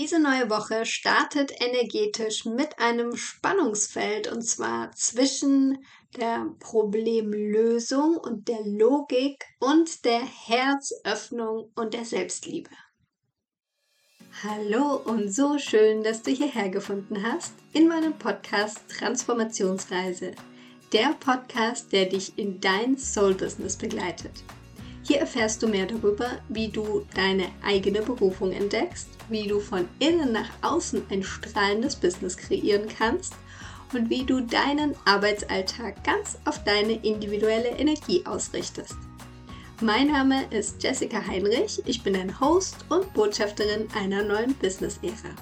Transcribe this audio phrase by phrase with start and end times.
[0.00, 5.84] Diese neue Woche startet energetisch mit einem Spannungsfeld und zwar zwischen
[6.16, 12.70] der Problemlösung und der Logik und der Herzöffnung und der Selbstliebe.
[14.44, 20.30] Hallo und so schön, dass du hierher gefunden hast in meinem Podcast Transformationsreise.
[20.92, 24.44] Der Podcast, der dich in dein Soul-Business begleitet.
[25.08, 30.32] Hier erfährst du mehr darüber, wie du deine eigene Berufung entdeckst, wie du von innen
[30.32, 33.32] nach außen ein strahlendes Business kreieren kannst
[33.94, 38.96] und wie du deinen Arbeitsalltag ganz auf deine individuelle Energie ausrichtest.
[39.80, 45.34] Mein Name ist Jessica Heinrich, ich bin ein Host und Botschafterin einer neuen Business-Ära.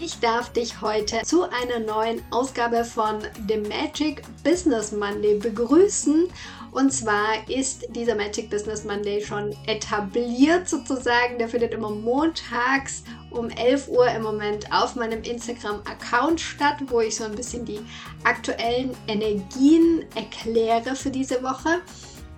[0.00, 6.28] Ich darf dich heute zu einer neuen Ausgabe von The Magic Business Monday begrüßen
[6.74, 11.38] und zwar ist dieser Magic Business Monday schon etabliert sozusagen.
[11.38, 17.14] Der findet immer montags um 11 Uhr im Moment auf meinem Instagram-Account statt, wo ich
[17.14, 17.78] so ein bisschen die
[18.24, 21.80] aktuellen Energien erkläre für diese Woche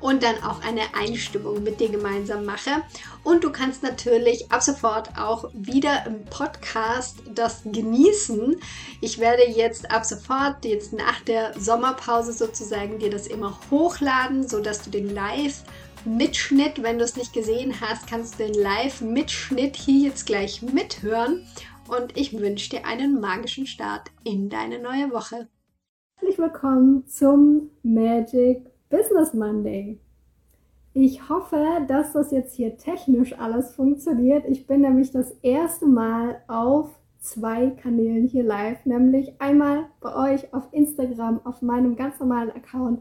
[0.06, 2.70] und dann auch eine Einstimmung mit dir gemeinsam mache.
[3.24, 8.56] Und du kannst natürlich ab sofort auch wieder im Podcast das genießen.
[9.00, 14.82] Ich werde jetzt ab sofort, jetzt nach der Sommerpause sozusagen, dir das immer hochladen, sodass
[14.82, 15.64] du den Live
[16.04, 21.44] Mitschnitt, wenn du es nicht gesehen hast, kannst du den Live-Mitschnitt hier jetzt gleich mithören.
[21.88, 25.48] Und ich wünsche dir einen magischen Start in deine neue Woche.
[26.14, 29.98] Herzlich willkommen zum Magic Business Monday.
[30.92, 34.44] Ich hoffe, dass das jetzt hier technisch alles funktioniert.
[34.48, 40.54] Ich bin nämlich das erste Mal auf zwei Kanälen hier live, nämlich einmal bei euch
[40.54, 43.00] auf Instagram, auf meinem ganz normalen Account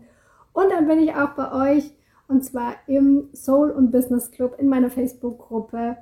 [0.55, 1.91] und dann bin ich auch bei euch
[2.27, 5.97] und zwar im Soul und Business Club in meiner Facebook-Gruppe.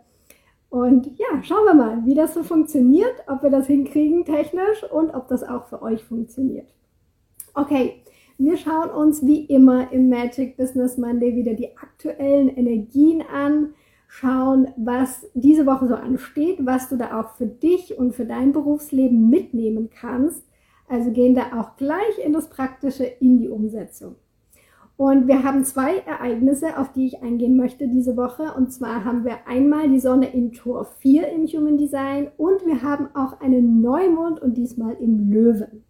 [0.69, 5.09] Und ja, schauen wir mal, wie das so funktioniert, ob wir das hinkriegen technisch und
[5.09, 6.67] ob das auch für euch funktioniert.
[7.55, 8.02] Okay,
[8.37, 13.73] wir schauen uns wie immer im Magic Business Monday wieder die aktuellen Energien an,
[14.07, 18.53] schauen, was diese Woche so ansteht, was du da auch für dich und für dein
[18.53, 20.43] Berufsleben mitnehmen kannst.
[20.87, 24.15] Also gehen da auch gleich in das Praktische, in die Umsetzung.
[24.95, 28.53] Und wir haben zwei Ereignisse, auf die ich eingehen möchte diese Woche.
[28.55, 32.83] Und zwar haben wir einmal die Sonne in Tor 4 im Human Design und wir
[32.83, 35.82] haben auch einen Neumond und diesmal im Löwen.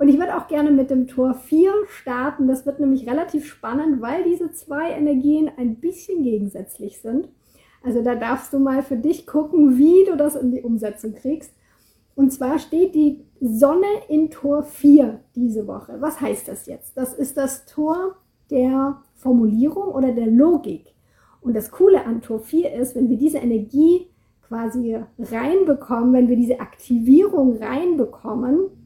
[0.00, 2.48] Und ich würde auch gerne mit dem Tor 4 starten.
[2.48, 7.28] Das wird nämlich relativ spannend, weil diese zwei Energien ein bisschen gegensätzlich sind.
[7.82, 11.52] Also da darfst du mal für dich gucken, wie du das in die Umsetzung kriegst.
[12.14, 15.96] Und zwar steht die Sonne in Tor 4 diese Woche.
[16.00, 16.96] Was heißt das jetzt?
[16.96, 18.16] Das ist das Tor
[18.50, 20.94] der Formulierung oder der Logik.
[21.42, 24.06] Und das Coole an Tor 4 ist, wenn wir diese Energie
[24.48, 28.79] quasi reinbekommen, wenn wir diese Aktivierung reinbekommen,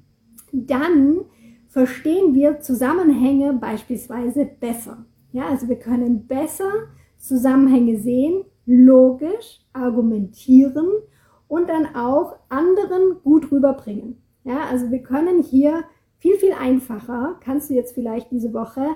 [0.54, 1.20] dann
[1.68, 5.04] verstehen wir Zusammenhänge beispielsweise besser.
[5.32, 6.70] Ja, also wir können besser
[7.18, 10.88] Zusammenhänge sehen, logisch argumentieren
[11.48, 14.22] und dann auch anderen gut rüberbringen.
[14.44, 15.84] Ja, also wir können hier
[16.18, 18.86] viel, viel einfacher, kannst du jetzt vielleicht diese Woche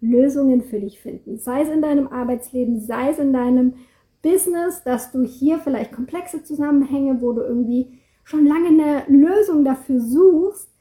[0.00, 1.38] Lösungen für dich finden.
[1.38, 3.74] Sei es in deinem Arbeitsleben, sei es in deinem
[4.22, 10.00] Business, dass du hier vielleicht komplexe Zusammenhänge, wo du irgendwie schon lange eine Lösung dafür
[10.00, 10.73] suchst,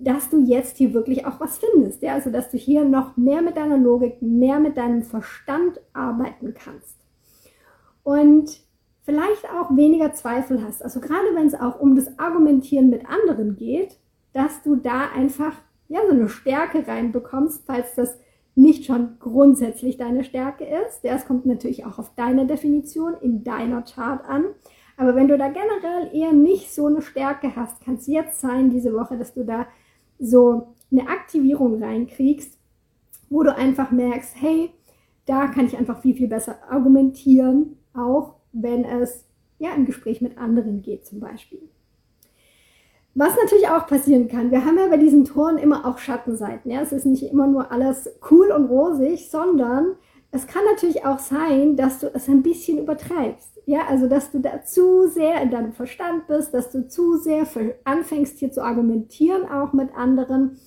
[0.00, 2.02] dass du jetzt hier wirklich auch was findest.
[2.02, 2.14] Ja?
[2.14, 6.96] Also, dass du hier noch mehr mit deiner Logik, mehr mit deinem Verstand arbeiten kannst.
[8.02, 8.60] Und
[9.02, 10.82] vielleicht auch weniger Zweifel hast.
[10.82, 13.98] Also, gerade wenn es auch um das Argumentieren mit anderen geht,
[14.32, 15.54] dass du da einfach
[15.88, 18.18] ja, so eine Stärke reinbekommst, falls das
[18.54, 21.00] nicht schon grundsätzlich deine Stärke ist.
[21.02, 24.44] Das kommt natürlich auch auf deine Definition in deiner Chart an.
[24.96, 28.70] Aber wenn du da generell eher nicht so eine Stärke hast, kann es jetzt sein,
[28.70, 29.66] diese Woche, dass du da
[30.20, 32.58] so eine Aktivierung reinkriegst,
[33.28, 34.70] wo du einfach merkst, hey,
[35.26, 39.24] da kann ich einfach viel, viel besser argumentieren, auch wenn es
[39.58, 41.60] ja im Gespräch mit anderen geht zum Beispiel.
[43.14, 46.70] Was natürlich auch passieren kann, wir haben ja bei diesen Toren immer auch Schattenseiten.
[46.70, 46.80] Ja?
[46.80, 49.96] Es ist nicht immer nur alles cool und rosig, sondern
[50.32, 53.60] es kann natürlich auch sein, dass du es ein bisschen übertreibst.
[53.66, 57.46] Ja, also dass du da zu sehr in deinem Verstand bist, dass du zu sehr
[57.84, 60.58] anfängst hier zu argumentieren, auch mit anderen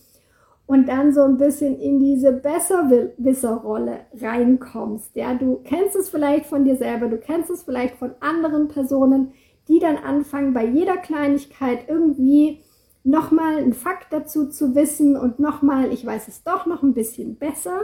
[0.66, 5.16] und dann so ein bisschen in diese Besserwisserrolle reinkommst.
[5.16, 9.34] Ja, du kennst es vielleicht von dir selber, du kennst es vielleicht von anderen Personen,
[9.68, 12.62] die dann anfangen, bei jeder Kleinigkeit irgendwie
[13.04, 17.36] nochmal einen Fakt dazu zu wissen und nochmal, ich weiß es doch noch ein bisschen
[17.36, 17.82] besser.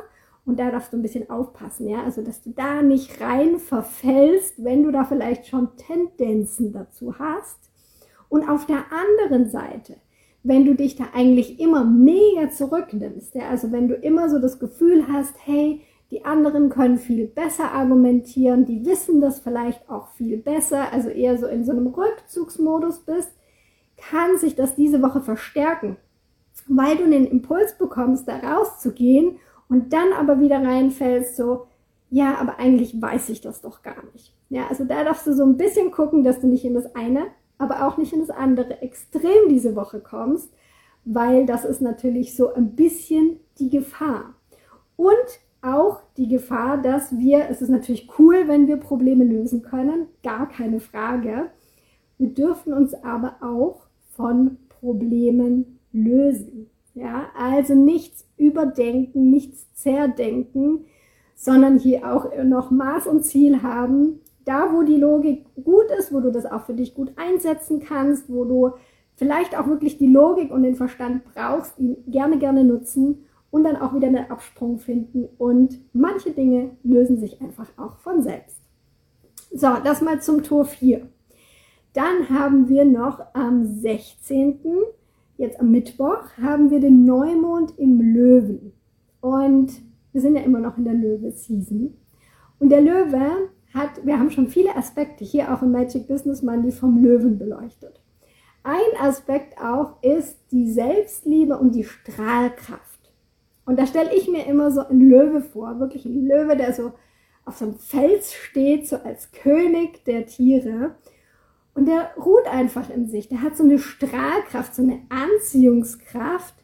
[0.49, 4.63] Und da darfst du ein bisschen aufpassen, ja, also dass du da nicht rein verfällst,
[4.63, 7.69] wenn du da vielleicht schon Tendenzen dazu hast.
[8.29, 9.97] Und auf der anderen Seite,
[10.41, 14.57] wenn du dich da eigentlich immer mega zurücknimmst, ja, also wenn du immer so das
[14.57, 20.37] Gefühl hast, hey, die anderen können viel besser argumentieren, die wissen das vielleicht auch viel
[20.37, 23.29] besser, also eher so in so einem Rückzugsmodus bist,
[23.97, 25.97] kann sich das diese Woche verstärken,
[26.67, 29.37] weil du den Impuls bekommst, da rauszugehen
[29.69, 31.67] und dann aber wieder reinfällst, so,
[32.09, 34.35] ja, aber eigentlich weiß ich das doch gar nicht.
[34.49, 37.27] Ja, also da darfst du so ein bisschen gucken, dass du nicht in das eine,
[37.59, 40.51] aber auch nicht in das andere Extrem diese Woche kommst,
[41.05, 44.33] weil das ist natürlich so ein bisschen die Gefahr.
[44.95, 50.07] Und auch die Gefahr, dass wir, es ist natürlich cool, wenn wir Probleme lösen können,
[50.23, 51.51] gar keine Frage.
[52.17, 56.69] Wir dürfen uns aber auch von Problemen lösen.
[56.99, 60.85] Ja, also nichts überdenken, nichts zerdenken,
[61.33, 64.19] sondern hier auch noch Maß und Ziel haben.
[64.43, 68.29] Da, wo die Logik gut ist, wo du das auch für dich gut einsetzen kannst,
[68.29, 68.71] wo du
[69.15, 73.77] vielleicht auch wirklich die Logik und den Verstand brauchst, ihn gerne, gerne nutzen und dann
[73.77, 75.29] auch wieder einen Absprung finden.
[75.37, 78.57] Und manche Dinge lösen sich einfach auch von selbst.
[79.53, 81.07] So, das mal zum Tor 4.
[81.93, 84.59] Dann haben wir noch am 16.,
[85.39, 88.73] jetzt am Mittwoch, haben wir den Neumond im Löwen.
[89.21, 89.71] Und
[90.11, 91.93] wir sind ja immer noch in der Löwe-Season.
[92.59, 96.71] Und der Löwe hat, wir haben schon viele Aspekte hier auch im Magic Business Money
[96.71, 98.01] vom Löwen beleuchtet.
[98.63, 103.13] Ein Aspekt auch ist die Selbstliebe und die Strahlkraft.
[103.65, 106.91] Und da stelle ich mir immer so einen Löwe vor, wirklich ein Löwe, der so
[107.45, 110.95] auf so einem Fels steht, so als König der Tiere.
[111.73, 113.29] Und der ruht einfach in sich.
[113.29, 116.55] Der hat so eine Strahlkraft, so eine Anziehungskraft.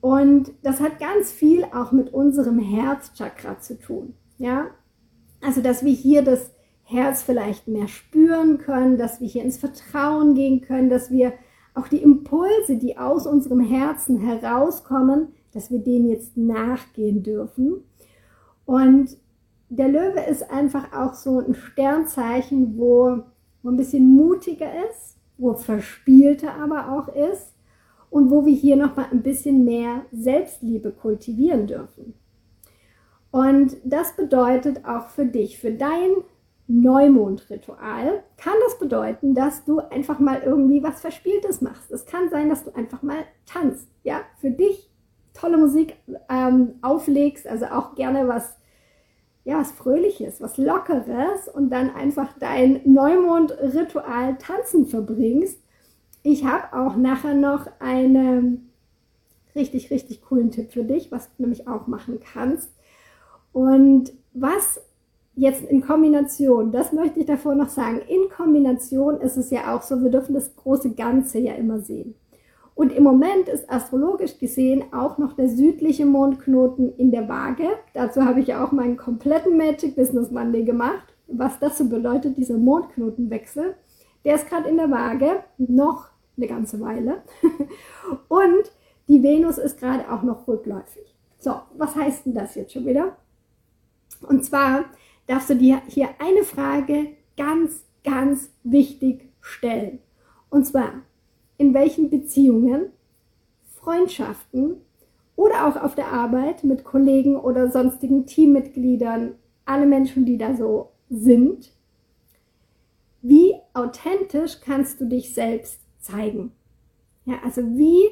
[0.00, 4.14] Und das hat ganz viel auch mit unserem Herzchakra zu tun.
[4.38, 4.68] Ja,
[5.42, 6.50] also dass wir hier das
[6.84, 11.32] Herz vielleicht mehr spüren können, dass wir hier ins Vertrauen gehen können, dass wir
[11.74, 17.84] auch die Impulse, die aus unserem Herzen herauskommen, dass wir dem jetzt nachgehen dürfen.
[18.64, 19.16] Und
[19.68, 23.22] der Löwe ist einfach auch so ein Sternzeichen, wo,
[23.62, 27.54] wo ein bisschen mutiger ist, wo verspielter aber auch ist
[28.10, 32.14] und wo wir hier nochmal ein bisschen mehr Selbstliebe kultivieren dürfen.
[33.30, 36.10] Und das bedeutet auch für dich, für dein
[36.66, 41.90] Neumondritual, kann das bedeuten, dass du einfach mal irgendwie was Verspieltes machst.
[41.90, 44.88] Es kann sein, dass du einfach mal tanzt, ja, für dich
[45.32, 45.96] tolle Musik
[46.28, 48.56] ähm, auflegst, also auch gerne was,
[49.50, 55.58] ja, was Fröhliches, was Lockeres und dann einfach dein Neumond-Ritual tanzen verbringst.
[56.22, 58.70] Ich habe auch nachher noch einen
[59.56, 62.70] richtig, richtig coolen Tipp für dich, was du nämlich auch machen kannst.
[63.52, 64.80] Und was
[65.34, 69.82] jetzt in Kombination, das möchte ich davor noch sagen, in Kombination ist es ja auch
[69.82, 72.14] so, wir dürfen das große Ganze ja immer sehen.
[72.80, 77.68] Und im Moment ist astrologisch gesehen auch noch der südliche Mondknoten in der Waage.
[77.92, 81.12] Dazu habe ich ja auch meinen kompletten Magic Business Monday gemacht.
[81.26, 83.74] Was das so bedeutet, dieser Mondknotenwechsel.
[84.24, 87.22] Der ist gerade in der Waage, noch eine ganze Weile.
[88.28, 88.72] Und
[89.08, 91.14] die Venus ist gerade auch noch rückläufig.
[91.38, 93.14] So, was heißt denn das jetzt schon wieder?
[94.22, 94.86] Und zwar
[95.26, 99.98] darfst du dir hier eine Frage ganz, ganz wichtig stellen.
[100.48, 101.02] Und zwar,
[101.60, 102.86] in welchen Beziehungen,
[103.76, 104.76] Freundschaften
[105.36, 109.34] oder auch auf der Arbeit mit Kollegen oder sonstigen Teammitgliedern,
[109.66, 111.70] alle Menschen, die da so sind,
[113.20, 116.52] wie authentisch kannst du dich selbst zeigen?
[117.26, 118.08] Ja, also wie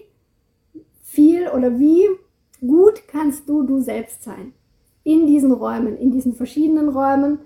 [1.03, 2.07] viel oder wie
[2.61, 4.53] gut kannst du du selbst sein
[5.05, 7.39] in diesen Räumen, in diesen verschiedenen Räumen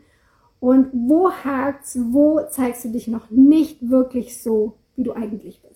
[0.58, 5.71] und wo hakt's, wo zeigst du dich noch nicht wirklich so, wie du eigentlich bist?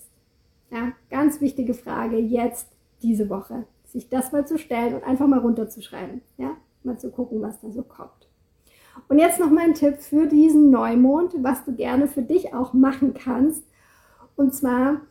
[0.70, 2.68] Ja, ganz wichtige Frage jetzt
[3.02, 6.22] diese Woche, sich das mal zu stellen und einfach mal runterzuschreiben.
[6.38, 8.28] Ja, mal zu gucken, was da so kommt.
[9.08, 13.14] Und jetzt noch mein Tipp für diesen Neumond, was du gerne für dich auch machen
[13.14, 13.62] kannst.
[14.36, 15.02] Und zwar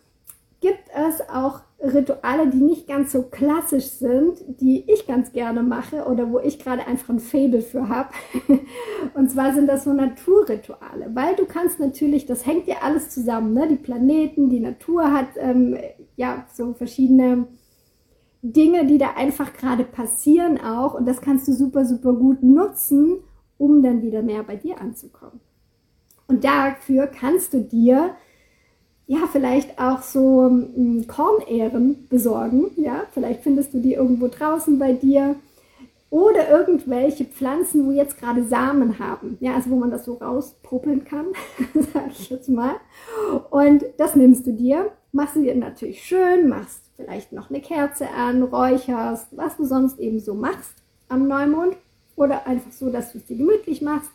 [0.60, 6.05] gibt es auch Rituale, die nicht ganz so klassisch sind, die ich ganz gerne mache
[6.05, 8.10] oder wo ich gerade einfach ein Faible für habe.
[9.13, 13.53] Und zwar sind das so Naturrituale, weil du kannst natürlich, das hängt ja alles zusammen,
[13.53, 13.67] ne?
[13.67, 15.77] die Planeten, die Natur hat ähm,
[16.15, 17.48] ja so verschiedene
[18.41, 23.17] Dinge, die da einfach gerade passieren auch und das kannst du super, super gut nutzen,
[23.58, 25.41] um dann wieder mehr bei dir anzukommen.
[26.27, 28.15] Und dafür kannst du dir
[29.08, 32.72] ja, vielleicht auch so ähm, Kornähren besorgen.
[32.76, 35.36] Ja, vielleicht findest du die irgendwo draußen bei dir.
[36.10, 39.38] oder irgendwelche Pflanzen, wo jetzt gerade Samen haben.
[39.42, 41.28] Ja, also wo man das so rauspuppeln kann,
[41.74, 42.76] sage ich jetzt mal.
[43.50, 48.10] Und das nimmst du dir, machst du dir natürlich schön, machst vielleicht noch eine Kerze
[48.12, 50.74] an, räucherst, was du sonst eben so machst
[51.10, 51.76] am Neumond
[52.16, 54.12] oder einfach so, dass du es dir gemütlich machst.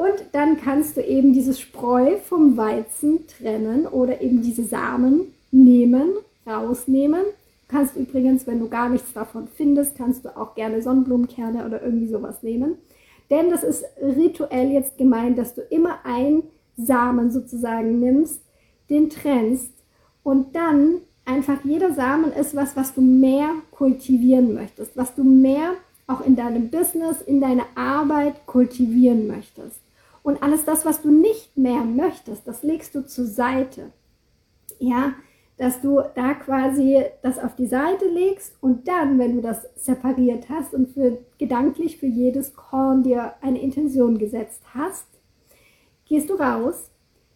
[0.00, 6.12] Und dann kannst du eben dieses Spreu vom Weizen trennen oder eben diese Samen nehmen,
[6.46, 7.24] rausnehmen
[7.70, 12.08] kannst übrigens, wenn du gar nichts davon findest, kannst du auch gerne Sonnenblumenkerne oder irgendwie
[12.08, 12.76] sowas nehmen.
[13.30, 16.42] Denn das ist rituell jetzt gemeint, dass du immer einen
[16.76, 18.40] Samen sozusagen nimmst,
[18.88, 19.72] den trennst
[20.24, 25.74] und dann einfach jeder Samen ist was, was du mehr kultivieren möchtest, was du mehr
[26.08, 29.80] auch in deinem Business, in deiner Arbeit kultivieren möchtest.
[30.22, 33.92] Und alles das, was du nicht mehr möchtest, das legst du zur Seite.
[34.78, 35.14] Ja,
[35.60, 40.48] dass du da quasi das auf die Seite legst und dann, wenn du das separiert
[40.48, 45.06] hast und für, gedanklich für jedes Korn dir eine Intention gesetzt hast,
[46.06, 46.90] gehst du raus,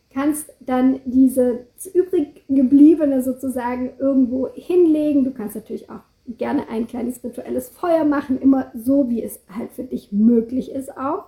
[0.09, 5.25] kannst dann diese übrig gebliebene sozusagen irgendwo hinlegen.
[5.25, 9.73] Du kannst natürlich auch gerne ein kleines rituelles Feuer machen, immer so, wie es halt
[9.73, 11.26] für dich möglich ist auch.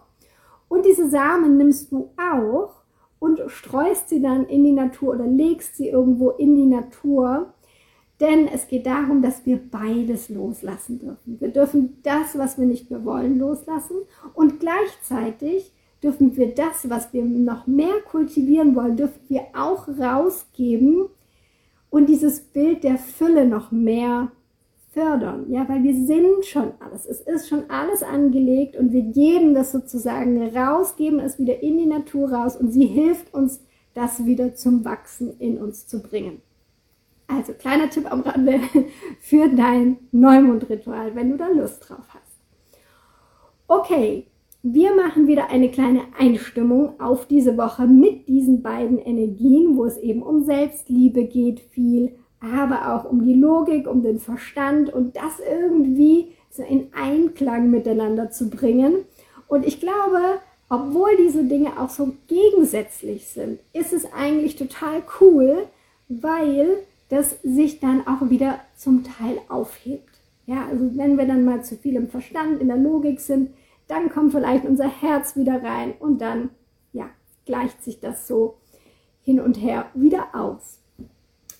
[0.68, 2.74] Und diese Samen nimmst du auch
[3.18, 7.52] und streust sie dann in die Natur oder legst sie irgendwo in die Natur.
[8.20, 11.38] Denn es geht darum, dass wir beides loslassen dürfen.
[11.38, 13.96] Wir dürfen das, was wir nicht mehr wollen, loslassen
[14.34, 21.08] und gleichzeitig dürfen wir das, was wir noch mehr kultivieren wollen, dürfen wir auch rausgeben
[21.90, 24.30] und dieses Bild der Fülle noch mehr
[24.96, 27.04] fördern, ja, weil wir sind schon alles.
[27.04, 31.76] Es ist schon alles angelegt und wir geben das sozusagen raus, geben es wieder in
[31.76, 33.62] die Natur raus und sie hilft uns,
[33.92, 36.40] das wieder zum Wachsen in uns zu bringen.
[37.26, 38.58] Also kleiner Tipp am Rande
[39.20, 42.40] für dein Neumondritual, wenn du da Lust drauf hast.
[43.68, 44.28] Okay,
[44.62, 49.98] wir machen wieder eine kleine Einstimmung auf diese Woche mit diesen beiden Energien, wo es
[49.98, 55.40] eben um Selbstliebe geht, viel aber auch um die Logik, um den Verstand und das
[55.40, 59.04] irgendwie so in Einklang miteinander zu bringen.
[59.48, 65.66] Und ich glaube, obwohl diese Dinge auch so gegensätzlich sind, ist es eigentlich total cool,
[66.08, 66.78] weil
[67.08, 70.02] das sich dann auch wieder zum Teil aufhebt.
[70.46, 73.50] Ja, also wenn wir dann mal zu viel im Verstand, in der Logik sind,
[73.88, 76.50] dann kommt vielleicht unser Herz wieder rein und dann,
[76.92, 77.08] ja,
[77.44, 78.56] gleicht sich das so
[79.22, 80.78] hin und her wieder aus.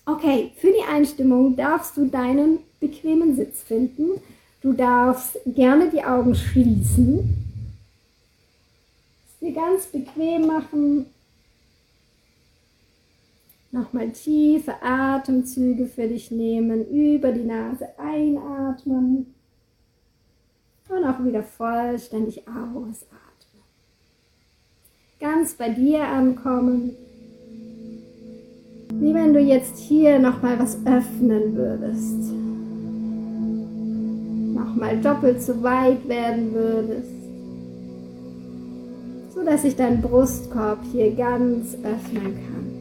[0.07, 4.21] Okay, für die Einstimmung darfst du deinen bequemen Sitz finden.
[4.61, 7.35] Du darfst gerne die Augen schließen.
[9.27, 11.07] Es dir ganz bequem machen.
[13.71, 16.87] Nochmal tiefe Atemzüge für dich nehmen.
[16.87, 19.35] Über die Nase einatmen.
[20.87, 23.61] Und auch wieder vollständig ausatmen.
[25.19, 26.95] Ganz bei dir ankommen.
[28.99, 32.33] Wie wenn du jetzt hier nochmal was öffnen würdest.
[34.55, 37.11] Nochmal doppelt so weit werden würdest.
[39.35, 42.77] So dass sich dein Brustkorb hier ganz öffnen kann.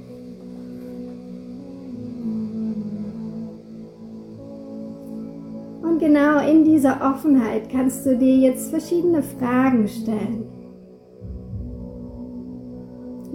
[5.82, 10.55] Und genau in dieser Offenheit kannst du dir jetzt verschiedene Fragen stellen.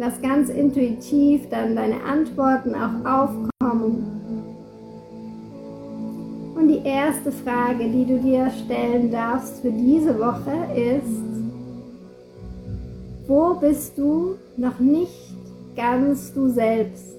[0.01, 4.03] Lass ganz intuitiv dann deine Antworten auch aufkommen.
[6.55, 11.05] Und die erste Frage, die du dir stellen darfst für diese Woche ist,
[13.27, 15.35] wo bist du noch nicht
[15.75, 17.13] ganz du selbst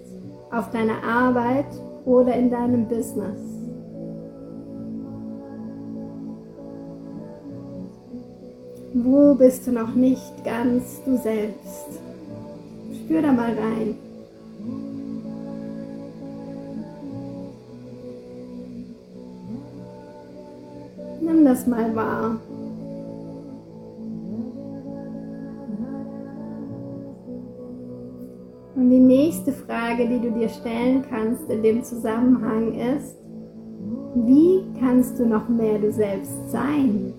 [0.50, 1.66] auf deiner Arbeit
[2.04, 3.38] oder in deinem Business?
[8.92, 12.11] Wo bist du noch nicht ganz du selbst?
[13.04, 13.94] Spür da mal rein.
[21.20, 22.40] Nimm das mal wahr.
[28.76, 33.16] Und die nächste Frage, die du dir stellen kannst in dem Zusammenhang ist,
[34.14, 37.14] wie kannst du noch mehr du selbst sein?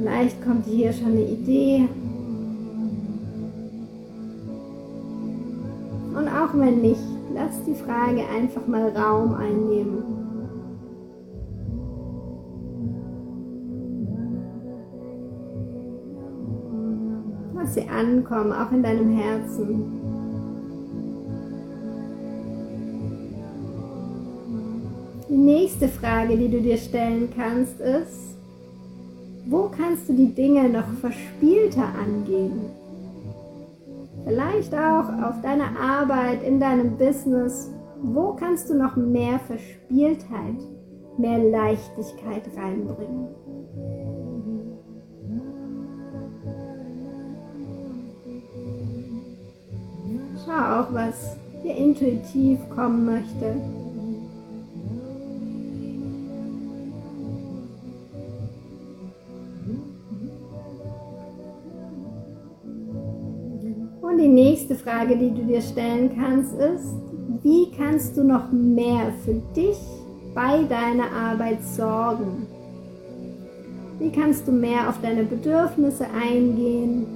[0.00, 1.86] Vielleicht kommt hier schon eine Idee.
[6.16, 7.02] Und auch wenn nicht,
[7.34, 10.02] lass die Frage einfach mal Raum einnehmen.
[17.54, 19.84] Lass sie ankommen, auch in deinem Herzen.
[25.28, 28.39] Die nächste Frage, die du dir stellen kannst, ist,
[29.50, 32.70] wo kannst du die Dinge noch verspielter angehen?
[34.24, 37.68] Vielleicht auch auf deiner Arbeit, in deinem Business.
[38.00, 40.56] Wo kannst du noch mehr Verspieltheit,
[41.18, 43.28] mehr Leichtigkeit reinbringen?
[50.46, 53.56] Schau auch, was dir intuitiv kommen möchte.
[64.84, 66.94] Frage, die du dir stellen kannst, ist,
[67.42, 69.78] wie kannst du noch mehr für dich
[70.34, 72.46] bei deiner Arbeit sorgen?
[73.98, 77.06] Wie kannst du mehr auf deine Bedürfnisse eingehen?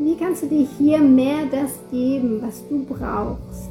[0.00, 3.70] Wie kannst du dir hier mehr das geben, was du brauchst?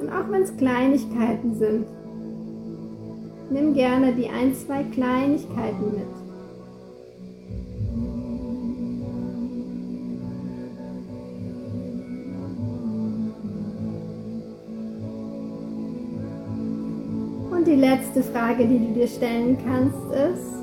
[0.00, 1.86] Und auch wenn es Kleinigkeiten sind,
[3.50, 6.26] nimm gerne die ein, zwei Kleinigkeiten mit.
[17.50, 20.56] Und die letzte Frage, die du dir stellen kannst, ist,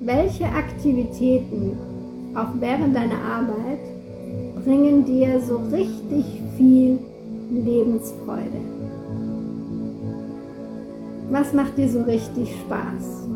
[0.00, 1.76] welche Aktivitäten,
[2.34, 3.80] auch während deiner Arbeit,
[4.64, 6.24] bringen dir so richtig
[6.56, 6.98] viel
[7.50, 8.77] Lebensfreude?
[11.30, 13.28] Was macht dir so richtig Spaß?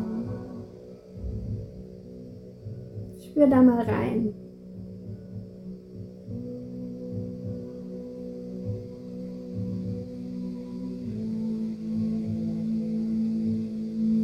[3.23, 4.33] Spür da mal rein.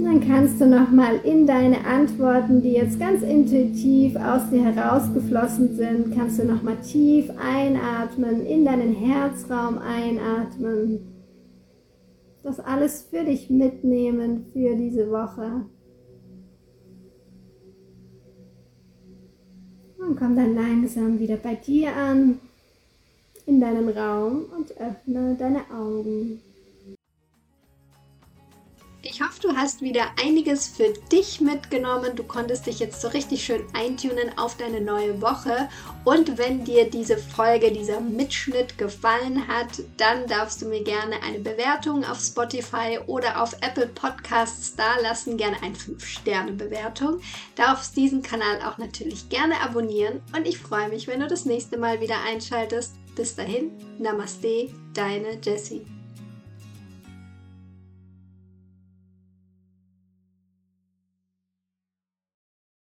[0.03, 5.75] Dann kannst du noch mal in deine Antworten, die jetzt ganz intuitiv aus dir herausgeflossen
[5.75, 11.08] sind, kannst du noch mal tief einatmen, in deinen Herzraum einatmen
[12.49, 15.65] das alles für dich mitnehmen für diese Woche.
[19.99, 22.39] Und komm dann langsam wieder bei dir an,
[23.45, 26.41] in deinem Raum und öffne deine Augen.
[29.19, 32.15] Ich hoffe, du hast wieder einiges für dich mitgenommen.
[32.15, 35.67] Du konntest dich jetzt so richtig schön eintunen auf deine neue Woche.
[36.05, 41.39] Und wenn dir diese Folge, dieser Mitschnitt gefallen hat, dann darfst du mir gerne eine
[41.39, 45.35] Bewertung auf Spotify oder auf Apple Podcasts dalassen.
[45.35, 47.19] Gerne eine 5-Sterne-Bewertung.
[47.57, 50.21] Darfst diesen Kanal auch natürlich gerne abonnieren.
[50.33, 52.93] Und ich freue mich, wenn du das nächste Mal wieder einschaltest.
[53.17, 55.85] Bis dahin, Namaste, deine Jessie.